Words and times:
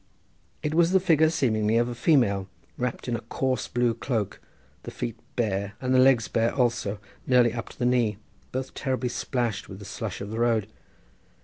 It 0.63 0.73
was 0.73 0.93
the 0.93 0.99
figure 0.99 1.29
seemingly 1.29 1.77
of 1.77 1.87
a 1.87 1.93
female, 1.93 2.47
wrapped 2.75 3.07
in 3.07 3.15
a 3.15 3.19
coarse 3.21 3.67
blue 3.67 3.93
cloak, 3.93 4.39
the 4.81 4.89
feet 4.89 5.15
bare 5.35 5.73
and 5.79 5.93
the 5.93 5.99
legs 5.99 6.27
bare 6.27 6.51
also 6.55 6.97
nearly 7.27 7.53
up 7.53 7.69
to 7.69 7.77
the 7.77 7.85
knee, 7.85 8.17
both 8.51 8.73
terribly 8.73 9.09
splashed 9.09 9.69
with 9.69 9.77
the 9.77 9.85
slush 9.85 10.19
of 10.19 10.31
the 10.31 10.39
road. 10.39 10.65